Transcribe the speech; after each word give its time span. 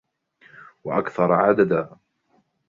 وَأَكْثَرَ 0.83 1.33
عَدَدًا 1.33 1.97